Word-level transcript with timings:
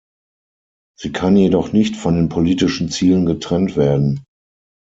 Sie 0.99 1.11
kann 1.11 1.37
jedoch 1.37 1.73
nicht 1.73 1.95
von 1.95 2.15
den 2.15 2.27
politischen 2.27 2.89
Zielen 2.89 3.27
getrennt 3.27 3.77
werden. 3.77 4.23